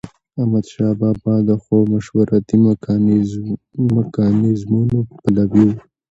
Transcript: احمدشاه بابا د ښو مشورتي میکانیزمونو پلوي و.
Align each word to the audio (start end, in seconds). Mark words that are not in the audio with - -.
احمدشاه 0.39 0.93
بابا 1.01 1.33
د 1.47 1.49
ښو 1.63 1.75
مشورتي 1.93 2.55
میکانیزمونو 3.95 4.97
پلوي 5.19 5.67
و. 5.73 5.77